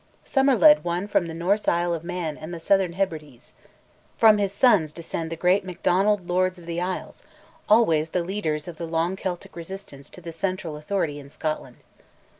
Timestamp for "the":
1.27-1.33, 1.61-1.73, 2.51-2.59, 5.29-5.35, 6.65-6.81, 8.09-8.23, 8.77-8.87, 10.19-10.31